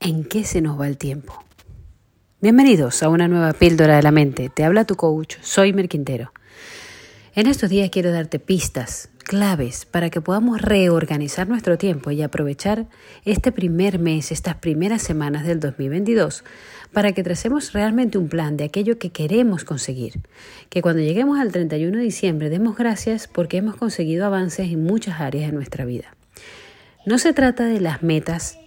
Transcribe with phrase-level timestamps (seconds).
[0.00, 1.44] en qué se nos va el tiempo.
[2.40, 4.48] Bienvenidos a una nueva píldora de la mente.
[4.48, 6.32] Te habla tu coach, soy Merquintero.
[7.34, 12.86] En estos días quiero darte pistas, claves para que podamos reorganizar nuestro tiempo y aprovechar
[13.26, 16.44] este primer mes, estas primeras semanas del 2022,
[16.94, 20.22] para que tracemos realmente un plan de aquello que queremos conseguir.
[20.70, 25.20] Que cuando lleguemos al 31 de diciembre demos gracias porque hemos conseguido avances en muchas
[25.20, 26.16] áreas de nuestra vida.
[27.04, 28.58] No se trata de las metas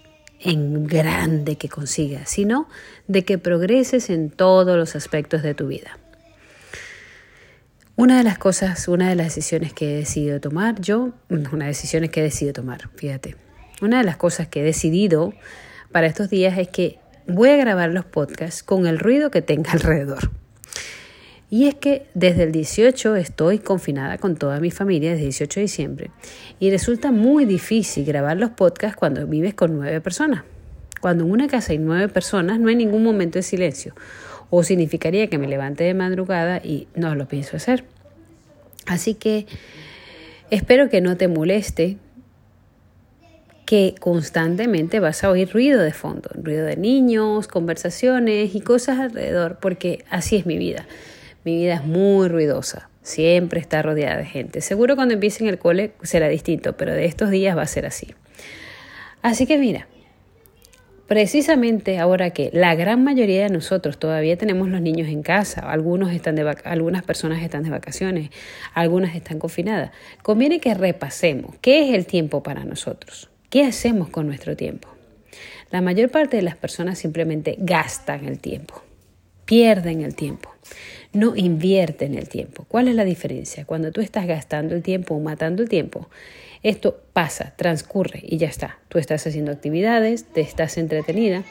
[0.44, 2.68] en grande que consigas, sino
[3.08, 5.98] de que progreses en todos los aspectos de tu vida.
[7.96, 12.08] Una de las cosas, una de las decisiones que he decidido tomar, yo, una decisión
[12.08, 13.36] que he decidido tomar, fíjate,
[13.82, 15.34] una de las cosas que he decidido
[15.92, 19.72] para estos días es que voy a grabar los podcasts con el ruido que tenga
[19.74, 20.32] alrededor.
[21.54, 25.60] Y es que desde el 18 estoy confinada con toda mi familia, desde el 18
[25.60, 26.12] de diciembre,
[26.60, 30.46] y resulta muy difícil grabar los podcasts cuando vives con nueve personas.
[31.00, 33.94] Cuando en una casa hay nueve personas no hay ningún momento de silencio,
[34.50, 37.84] o significaría que me levante de madrugada y no lo pienso hacer.
[38.88, 39.46] Así que
[40.50, 41.98] espero que no te moleste
[43.68, 49.60] que constantemente vas a oír ruido de fondo, ruido de niños, conversaciones y cosas alrededor,
[49.62, 50.88] porque así es mi vida.
[51.44, 54.62] Mi vida es muy ruidosa, siempre está rodeada de gente.
[54.62, 57.86] Seguro cuando empiece en el cole será distinto, pero de estos días va a ser
[57.86, 58.16] así.
[59.22, 59.88] Así que mira,
[61.08, 66.14] precisamente ahora que la gran mayoría de nosotros todavía tenemos los niños en casa, algunos
[66.14, 68.30] están de algunas personas están de vacaciones,
[68.74, 69.92] algunas están confinadas,
[70.22, 74.88] conviene que repasemos qué es el tiempo para nosotros, qué hacemos con nuestro tiempo.
[75.72, 78.82] La mayor parte de las personas simplemente gastan el tiempo,
[79.46, 80.54] pierden el tiempo
[81.14, 82.66] no invierte en el tiempo.
[82.68, 83.66] ¿Cuál es la diferencia?
[83.66, 86.10] Cuando tú estás gastando el tiempo o matando el tiempo,
[86.64, 88.80] esto pasa, transcurre y ya está.
[88.88, 91.44] Tú estás haciendo actividades, te estás entretenida,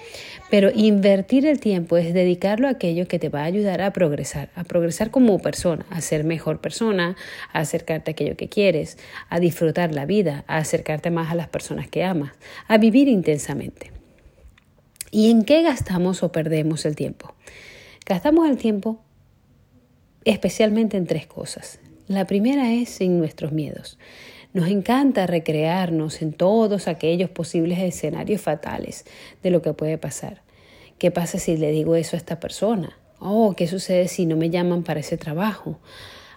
[0.51, 4.49] pero invertir el tiempo es dedicarlo a aquello que te va a ayudar a progresar,
[4.55, 7.15] a progresar como persona, a ser mejor persona,
[7.53, 8.97] a acercarte a aquello que quieres,
[9.29, 12.33] a disfrutar la vida, a acercarte más a las personas que amas,
[12.67, 13.93] a vivir intensamente.
[15.11, 17.35] ¿Y en qué gastamos o perdemos el tiempo?
[18.07, 19.03] Gastamos el tiempo
[20.25, 21.79] especialmente en tres cosas.
[22.09, 23.99] La primera es en nuestros miedos.
[24.53, 29.05] Nos encanta recrearnos en todos aquellos posibles escenarios fatales
[29.43, 30.43] de lo que puede pasar.
[30.99, 32.99] ¿Qué pasa si le digo eso a esta persona?
[33.19, 35.79] Oh, ¿qué sucede si no me llaman para ese trabajo?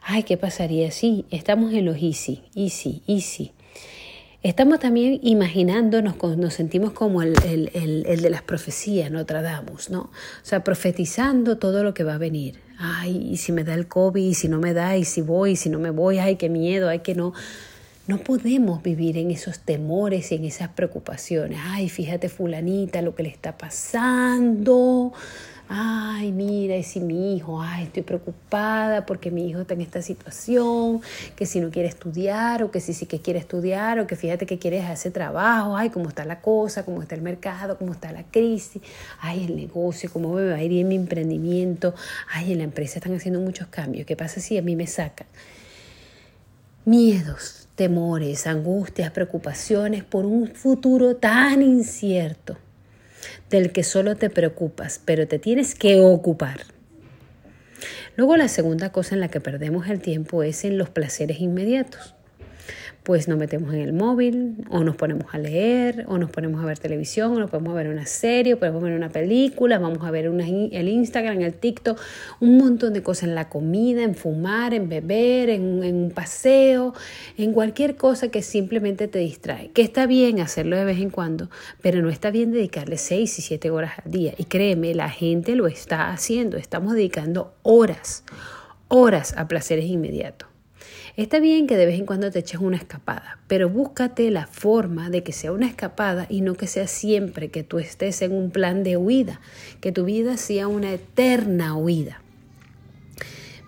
[0.02, 1.26] Ay, ¿qué pasaría si?
[1.30, 3.52] Estamos en los easy, easy, easy.
[4.46, 10.02] Estamos también imaginándonos, nos sentimos como el, el, el, de las profecías, no tratamos, ¿no?
[10.02, 10.12] O
[10.44, 12.60] sea, profetizando todo lo que va a venir.
[12.78, 15.56] Ay, si me da el COVID, y si no me da, y si voy, y
[15.56, 17.34] si no me voy, ay, qué miedo, ay, que no.
[18.06, 21.58] No podemos vivir en esos temores y en esas preocupaciones.
[21.64, 25.12] Ay, fíjate fulanita lo que le está pasando
[25.68, 30.02] ay, mira, y si mi hijo, ay, estoy preocupada porque mi hijo está en esta
[30.02, 31.02] situación,
[31.36, 34.46] que si no quiere estudiar, o que si sí que quiere estudiar, o que fíjate
[34.46, 38.12] que quieres hacer trabajo, ay, cómo está la cosa, cómo está el mercado, cómo está
[38.12, 38.82] la crisis,
[39.20, 41.94] ay, el negocio, cómo me va a ir en mi emprendimiento,
[42.32, 45.28] ay, en la empresa están haciendo muchos cambios, ¿qué pasa si a mí me sacan?
[46.86, 52.58] Miedos, temores, angustias, preocupaciones por un futuro tan incierto
[53.50, 56.62] del que solo te preocupas, pero te tienes que ocupar.
[58.16, 62.16] Luego la segunda cosa en la que perdemos el tiempo es en los placeres inmediatos
[63.06, 66.66] pues nos metemos en el móvil o nos ponemos a leer o nos ponemos a
[66.66, 70.10] ver televisión o nos podemos ver una serie o podemos ver una película, vamos a
[70.10, 72.02] ver el Instagram, el TikTok,
[72.40, 76.96] un montón de cosas en la comida, en fumar, en beber, en, en un paseo,
[77.38, 79.70] en cualquier cosa que simplemente te distrae.
[79.70, 81.52] Que está bien hacerlo de vez en cuando,
[81.84, 84.34] pero no está bien dedicarle 6 y 7 horas al día.
[84.36, 88.24] Y créeme, la gente lo está haciendo, estamos dedicando horas,
[88.88, 90.55] horas a placeres inmediatos.
[91.18, 95.10] Está bien que de vez en cuando te eches una escapada, pero búscate la forma
[95.10, 98.52] de que sea una escapada y no que sea siempre que tú estés en un
[98.52, 99.40] plan de huida,
[99.80, 102.22] que tu vida sea una eterna huida.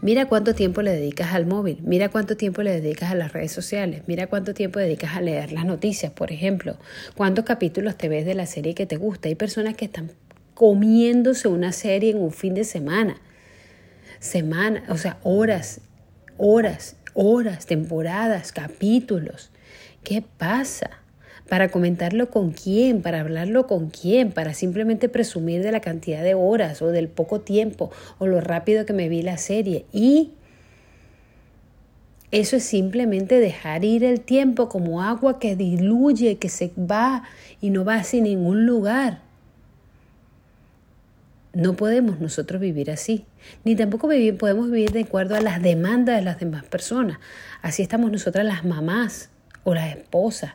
[0.01, 3.53] Mira cuánto tiempo le dedicas al móvil, mira cuánto tiempo le dedicas a las redes
[3.53, 6.75] sociales, mira cuánto tiempo dedicas a leer las noticias, por ejemplo,
[7.15, 9.29] cuántos capítulos te ves de la serie que te gusta.
[9.29, 10.11] Hay personas que están
[10.53, 13.21] comiéndose una serie en un fin de semana,
[14.19, 15.79] semana, o sea, horas,
[16.37, 19.49] horas horas, temporadas, capítulos.
[20.03, 20.91] ¿Qué pasa?
[21.49, 26.35] Para comentarlo con quién, para hablarlo con quién, para simplemente presumir de la cantidad de
[26.35, 29.85] horas o del poco tiempo o lo rápido que me vi la serie.
[29.91, 30.33] Y
[32.29, 37.23] eso es simplemente dejar ir el tiempo como agua que diluye, que se va
[37.61, 39.26] y no va hacia ningún lugar.
[41.57, 43.25] No podemos nosotros vivir así,
[43.63, 47.17] ni tampoco podemos vivir de acuerdo a las demandas de las demás personas.
[47.63, 49.31] Así estamos nosotras las mamás
[49.63, 50.51] o las esposas.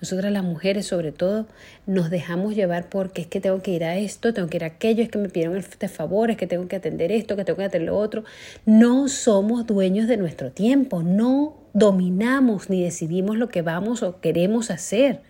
[0.00, 1.48] Nosotras las mujeres sobre todo
[1.86, 4.68] nos dejamos llevar porque es que tengo que ir a esto, tengo que ir a
[4.68, 7.56] aquello, es que me pidieron este favor, es que tengo que atender esto, que tengo
[7.56, 8.22] que atender lo otro.
[8.64, 14.70] No somos dueños de nuestro tiempo, no dominamos ni decidimos lo que vamos o queremos
[14.70, 15.20] hacer.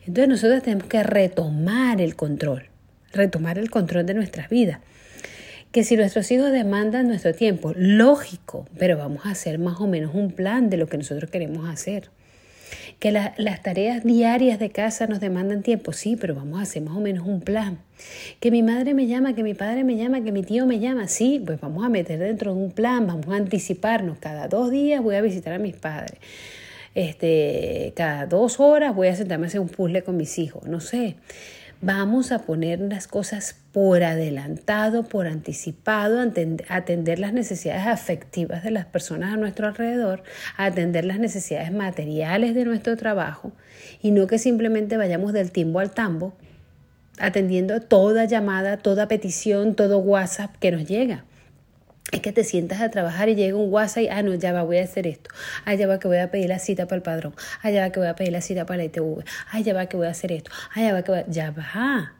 [0.00, 2.73] Entonces nosotros tenemos que retomar el control,
[3.14, 4.80] retomar el control de nuestras vidas.
[5.72, 10.14] Que si nuestros hijos demandan nuestro tiempo, lógico, pero vamos a hacer más o menos
[10.14, 12.10] un plan de lo que nosotros queremos hacer.
[13.00, 16.96] Que las tareas diarias de casa nos demandan tiempo, sí, pero vamos a hacer más
[16.96, 17.78] o menos un plan.
[18.40, 21.08] Que mi madre me llama, que mi padre me llama, que mi tío me llama,
[21.08, 24.18] sí, pues vamos a meter dentro de un plan, vamos a anticiparnos.
[24.18, 26.18] Cada dos días voy a visitar a mis padres
[26.94, 30.80] este, cada dos horas voy a sentarme a hacer un puzzle con mis hijos, no
[30.80, 31.16] sé.
[31.80, 36.20] Vamos a poner las cosas por adelantado, por anticipado,
[36.68, 40.22] atender las necesidades afectivas de las personas a nuestro alrededor,
[40.56, 43.52] atender las necesidades materiales de nuestro trabajo
[44.00, 46.34] y no que simplemente vayamos del timbo al tambo
[47.18, 51.24] atendiendo toda llamada, toda petición, todo WhatsApp que nos llega
[52.12, 54.62] es que te sientas a trabajar y llega un WhatsApp y, ah, no, ya va,
[54.62, 55.30] voy a hacer esto.
[55.64, 57.34] Ah, ya va que voy a pedir la cita para el padrón.
[57.62, 59.24] Ah, ya va que voy a pedir la cita para la ITV.
[59.50, 60.50] Ah, ya va que voy a hacer esto.
[60.74, 61.26] Ah, ya va que voy a...
[61.28, 62.12] Ya va.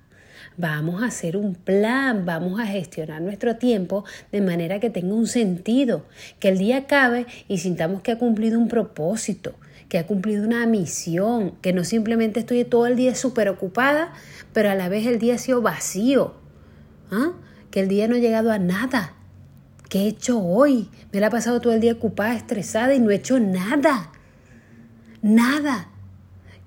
[0.56, 5.26] Vamos a hacer un plan, vamos a gestionar nuestro tiempo de manera que tenga un
[5.26, 6.06] sentido,
[6.38, 9.54] que el día acabe y sintamos que ha cumplido un propósito,
[9.88, 14.12] que ha cumplido una misión, que no simplemente estoy todo el día súper ocupada,
[14.52, 16.34] pero a la vez el día ha sido vacío,
[17.10, 17.32] ¿Ah?
[17.72, 19.14] que el día no ha llegado a nada
[19.88, 20.88] ¿Qué he hecho hoy?
[21.12, 24.10] Me la he pasado todo el día ocupada, estresada y no he hecho nada.
[25.22, 25.88] Nada.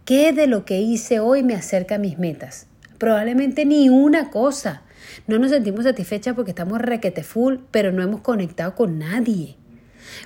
[0.05, 2.67] ¿Qué de lo que hice hoy me acerca a mis metas?
[2.97, 4.83] Probablemente ni una cosa.
[5.27, 9.57] No nos sentimos satisfechas porque estamos requete full, pero no hemos conectado con nadie.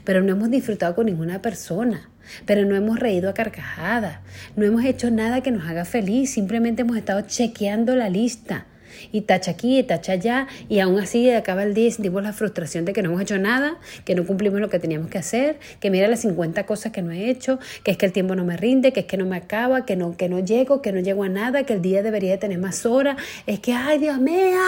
[0.03, 2.09] Pero no hemos disfrutado con ninguna persona.
[2.45, 4.19] Pero no hemos reído a carcajadas.
[4.55, 6.31] No hemos hecho nada que nos haga feliz.
[6.31, 8.67] Simplemente hemos estado chequeando la lista
[9.11, 12.33] y tacha aquí y tacha allá y aún así acaba el día y sentimos la
[12.33, 15.59] frustración de que no hemos hecho nada, que no cumplimos lo que teníamos que hacer,
[15.79, 18.45] que mira las 50 cosas que no he hecho, que es que el tiempo no
[18.45, 20.99] me rinde, que es que no me acaba, que no, que no llego, que no
[20.99, 23.17] llego a nada, que el día debería de tener más horas,
[23.47, 24.59] es que, ay Dios mío,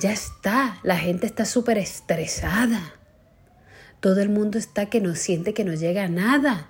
[0.00, 2.94] ya está, la gente está súper estresada.
[4.00, 6.69] Todo el mundo está que no siente que no llega a nada.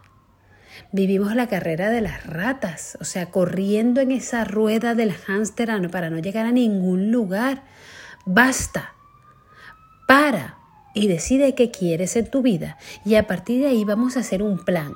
[0.92, 6.10] Vivimos la carrera de las ratas, o sea, corriendo en esa rueda del hámster para
[6.10, 7.62] no llegar a ningún lugar.
[8.24, 8.94] Basta.
[10.06, 10.56] Para
[10.94, 14.42] y decide qué quieres en tu vida y a partir de ahí vamos a hacer
[14.42, 14.94] un plan.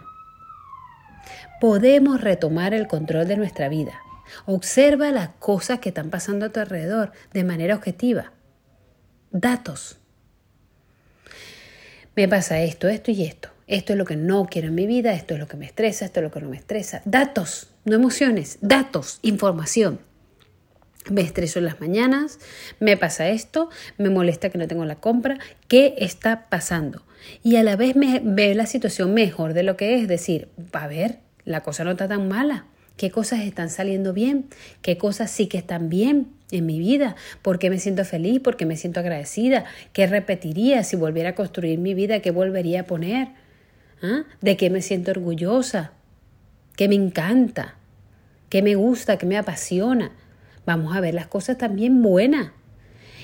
[1.60, 4.00] Podemos retomar el control de nuestra vida.
[4.46, 8.32] Observa las cosas que están pasando a tu alrededor de manera objetiva.
[9.30, 9.98] Datos.
[12.16, 13.53] Me pasa esto, esto y esto.
[13.66, 16.04] Esto es lo que no quiero en mi vida, esto es lo que me estresa,
[16.04, 17.00] esto es lo que no me estresa.
[17.04, 20.00] Datos, no emociones, datos, información.
[21.10, 22.38] Me estreso en las mañanas,
[22.80, 23.68] me pasa esto,
[23.98, 25.38] me molesta que no tengo la compra,
[25.68, 27.02] ¿qué está pasando?
[27.42, 30.86] Y a la vez me ve la situación mejor de lo que es, decir, a
[30.86, 34.46] ver, la cosa no está tan mala, qué cosas están saliendo bien,
[34.80, 38.56] qué cosas sí que están bien en mi vida, por qué me siento feliz, por
[38.56, 42.84] qué me siento agradecida, qué repetiría si volviera a construir mi vida, qué volvería a
[42.84, 43.28] poner.
[44.04, 44.24] ¿Ah?
[44.42, 45.92] de qué me siento orgullosa,
[46.76, 47.76] qué me encanta,
[48.50, 50.12] qué me gusta, qué me apasiona.
[50.66, 52.52] Vamos a ver las cosas también buenas.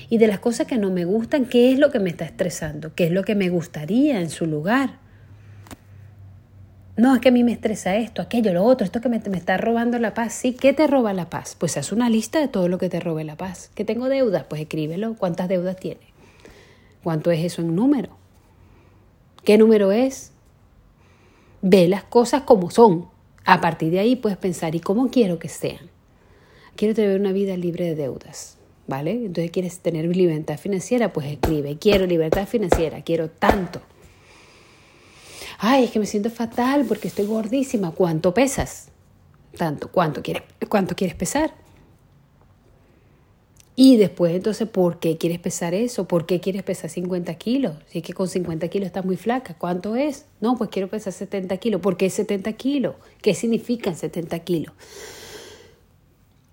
[0.09, 2.95] Y de las cosas que no me gustan, ¿qué es lo que me está estresando?
[2.95, 4.97] ¿Qué es lo que me gustaría en su lugar?
[6.97, 9.57] No, es que a mí me estresa esto, aquello, lo otro, esto que me, está
[9.57, 10.33] robando la paz.
[10.33, 11.55] Sí, ¿qué te roba la paz?
[11.57, 13.69] Pues haz una lista de todo lo que te robe la paz.
[13.75, 14.45] ¿Que tengo deudas?
[14.49, 15.15] Pues escríbelo.
[15.15, 16.01] ¿Cuántas deudas tiene?
[17.03, 18.17] ¿Cuánto es eso en número?
[19.45, 20.31] ¿Qué número es?
[21.61, 23.07] Ve las cosas como son.
[23.45, 25.89] A partir de ahí puedes pensar, ¿y cómo quiero que sean?
[26.75, 29.11] Quiero tener una vida libre de deudas, ¿vale?
[29.11, 33.81] Entonces quieres tener libertad financiera, pues escribe, quiero libertad financiera, quiero tanto.
[35.59, 37.91] Ay, es que me siento fatal porque estoy gordísima.
[37.91, 38.89] ¿Cuánto pesas?
[39.55, 39.91] Tanto.
[39.91, 41.53] ¿Cuánto quieres, cuánto quieres pesar?
[43.75, 46.07] Y después, entonces, ¿por qué quieres pesar eso?
[46.07, 47.75] ¿Por qué quieres pesar 50 kilos?
[47.87, 50.25] Si es que con 50 kilos estás muy flaca, ¿cuánto es?
[50.41, 51.81] No, pues quiero pesar 70 kilos.
[51.81, 52.95] ¿Por qué 70 kilos?
[53.21, 54.73] ¿Qué significan 70 kilos?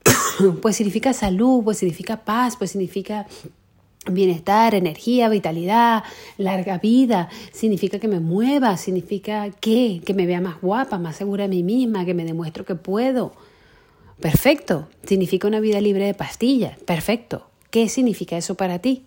[0.62, 3.26] pues significa salud, pues significa paz, pues significa
[4.10, 6.04] bienestar, energía, vitalidad,
[6.38, 11.44] larga vida, significa que me mueva, significa que, que me vea más guapa, más segura
[11.44, 13.32] de mí misma, que me demuestro que puedo.
[14.20, 14.88] Perfecto.
[15.04, 16.78] Significa una vida libre de pastillas.
[16.80, 17.48] Perfecto.
[17.70, 19.04] ¿Qué significa eso para ti?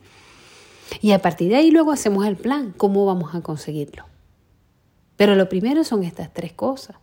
[1.02, 2.74] Y a partir de ahí luego hacemos el plan.
[2.78, 4.06] ¿Cómo vamos a conseguirlo?
[5.18, 6.96] Pero lo primero son estas tres cosas.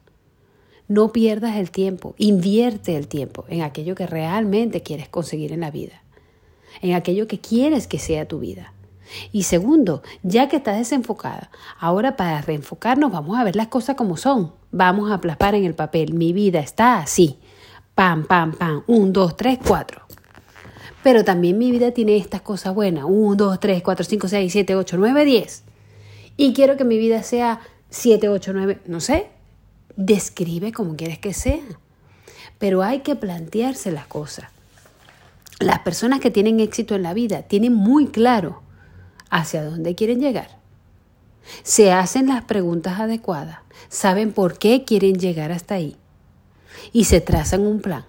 [0.88, 5.70] No pierdas el tiempo, invierte el tiempo en aquello que realmente quieres conseguir en la
[5.70, 6.02] vida,
[6.80, 8.72] en aquello que quieres que sea tu vida.
[9.32, 14.16] Y segundo, ya que estás desenfocada, ahora para reenfocarnos vamos a ver las cosas como
[14.16, 14.52] son.
[14.70, 17.38] Vamos a plasmar en el papel, mi vida está así.
[17.98, 18.84] Pam, pam, pam.
[18.86, 20.02] Un, dos, tres, cuatro.
[21.02, 23.02] Pero también mi vida tiene estas cosas buenas.
[23.04, 25.64] Un, dos, tres, cuatro, cinco, seis, siete, ocho, nueve, diez.
[26.36, 29.26] Y quiero que mi vida sea siete, ocho, nueve, no sé.
[29.96, 31.58] Describe como quieres que sea.
[32.60, 34.48] Pero hay que plantearse las cosas.
[35.58, 38.62] Las personas que tienen éxito en la vida tienen muy claro
[39.28, 40.60] hacia dónde quieren llegar.
[41.64, 45.96] Se hacen las preguntas adecuadas, saben por qué quieren llegar hasta ahí
[46.92, 48.04] y se trazan un plan.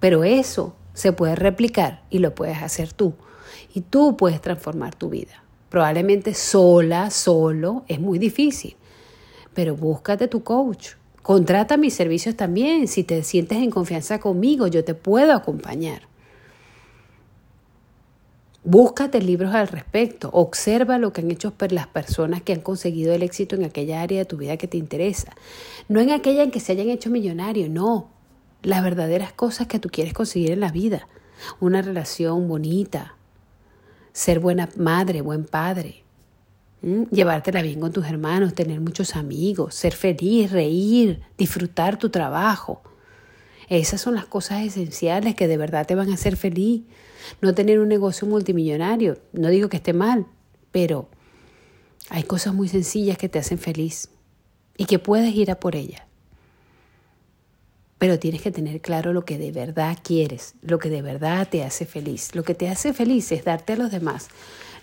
[0.00, 3.14] Pero eso se puede replicar y lo puedes hacer tú.
[3.74, 5.42] Y tú puedes transformar tu vida.
[5.68, 8.76] Probablemente sola, solo, es muy difícil.
[9.54, 10.90] Pero búscate tu coach.
[11.22, 12.88] Contrata mis servicios también.
[12.88, 16.02] Si te sientes en confianza conmigo, yo te puedo acompañar.
[18.70, 23.22] Búscate libros al respecto, observa lo que han hecho las personas que han conseguido el
[23.22, 25.34] éxito en aquella área de tu vida que te interesa.
[25.88, 28.10] No en aquella en que se hayan hecho millonarios, no.
[28.60, 31.08] Las verdaderas cosas que tú quieres conseguir en la vida.
[31.60, 33.16] Una relación bonita,
[34.12, 36.04] ser buena madre, buen padre,
[37.10, 42.82] llevártela bien con tus hermanos, tener muchos amigos, ser feliz, reír, disfrutar tu trabajo.
[43.70, 46.82] Esas son las cosas esenciales que de verdad te van a hacer feliz.
[47.40, 50.26] No tener un negocio multimillonario, no digo que esté mal,
[50.70, 51.08] pero
[52.10, 54.08] hay cosas muy sencillas que te hacen feliz
[54.76, 56.02] y que puedes ir a por ellas.
[57.98, 61.64] Pero tienes que tener claro lo que de verdad quieres, lo que de verdad te
[61.64, 62.34] hace feliz.
[62.34, 64.28] Lo que te hace feliz es darte a los demás.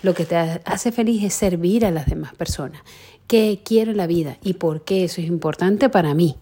[0.01, 2.81] Lo que te hace feliz es servir a las demás personas.
[3.27, 6.35] ¿Qué quiero en la vida y por qué eso es importante para mí?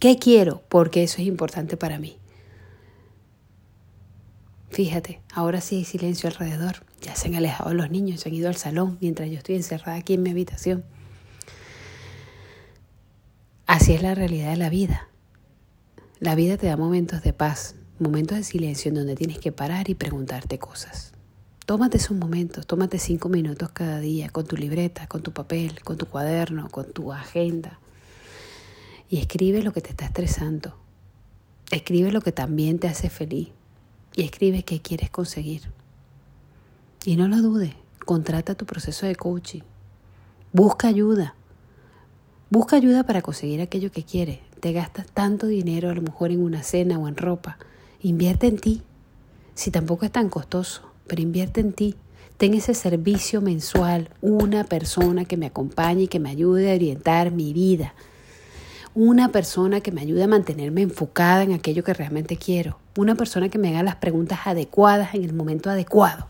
[0.00, 0.62] ¿Qué quiero?
[0.68, 2.16] Porque eso es importante para mí.
[4.72, 6.86] Fíjate, ahora sí hay silencio alrededor.
[7.02, 9.98] Ya se han alejado los niños, se han ido al salón mientras yo estoy encerrada
[9.98, 10.82] aquí en mi habitación.
[13.66, 15.08] Así es la realidad de la vida.
[16.20, 19.90] La vida te da momentos de paz, momentos de silencio en donde tienes que parar
[19.90, 21.12] y preguntarte cosas.
[21.66, 25.98] Tómate esos momentos, tómate cinco minutos cada día con tu libreta, con tu papel, con
[25.98, 27.78] tu cuaderno, con tu agenda
[29.10, 30.78] y escribe lo que te está estresando.
[31.70, 33.50] Escribe lo que también te hace feliz
[34.14, 35.62] y escribe qué quieres conseguir.
[37.04, 37.72] Y no lo dudes,
[38.04, 39.62] contrata tu proceso de coaching.
[40.52, 41.34] Busca ayuda.
[42.50, 44.40] Busca ayuda para conseguir aquello que quieres.
[44.60, 47.58] Te gastas tanto dinero a lo mejor en una cena o en ropa.
[48.00, 48.82] Invierte en ti.
[49.54, 51.96] Si tampoco es tan costoso, pero invierte en ti.
[52.36, 57.30] Ten ese servicio mensual, una persona que me acompañe y que me ayude a orientar
[57.30, 57.94] mi vida
[58.94, 63.48] una persona que me ayude a mantenerme enfocada en aquello que realmente quiero, una persona
[63.48, 66.28] que me haga las preguntas adecuadas en el momento adecuado,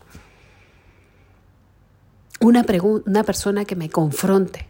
[2.39, 4.67] una, persona que me confronte,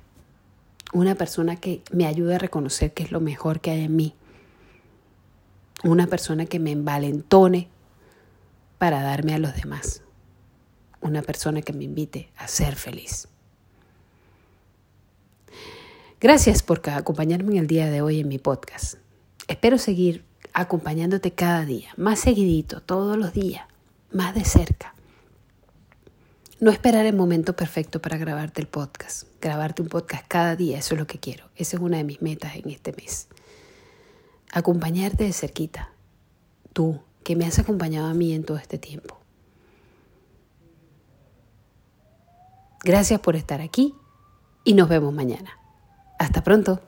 [0.94, 4.16] una persona que me ayude a reconocer qué es lo mejor que hay en mí,
[5.84, 7.68] una persona que me envalentone
[8.78, 10.02] para darme a los demás,
[11.02, 13.28] una persona que me invite a ser feliz.
[16.24, 18.94] Gracias por acompañarme en el día de hoy en mi podcast.
[19.50, 23.68] Espero seguir acompañándote cada día, más seguidito, todos los días,
[24.10, 24.96] más de cerca.
[26.62, 29.24] No esperar el momento perfecto para grabarte el podcast.
[29.42, 31.50] Grabarte un podcast cada día, eso es lo que quiero.
[31.58, 33.28] Esa es una de mis metas en este mes.
[34.54, 35.92] Acompañarte de cerquita.
[36.72, 39.20] Tú, que me has acompañado a mí en todo este tiempo.
[42.82, 43.94] Gracias por estar aquí
[44.64, 45.60] y nos vemos mañana.
[46.24, 46.80] Hasta pronto.